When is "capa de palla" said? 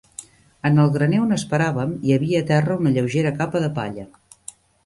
3.43-4.09